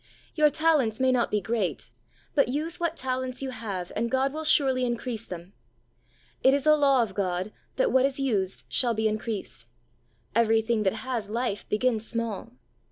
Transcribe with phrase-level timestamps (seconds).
[0.33, 1.91] Your talents may not be great,
[2.33, 5.53] but use what talents you have and God will surely increase them.
[6.41, 9.67] It is a law of God, that what is used shall be increased.
[10.33, 12.49] Everything that has life begins small.